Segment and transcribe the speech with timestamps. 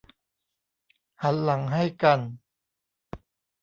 [1.21, 2.19] หันหลังให้กัน